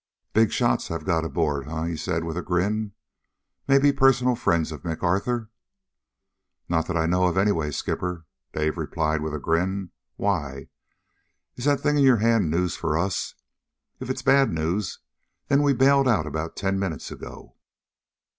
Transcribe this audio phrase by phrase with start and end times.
[0.33, 2.93] "Big shots I've got aboard, huh?" he said with a grin.
[3.67, 5.51] "Maybe personal friends of MacArthur?"
[6.67, 9.91] "Not that I know of, anyway, Skipper," Dave replied with a grin.
[10.15, 10.69] "Why?
[11.55, 13.35] Is that thing in your hand news for us?
[13.99, 14.97] If it's bad news,
[15.49, 17.55] then we bailed out about ten minutes ago."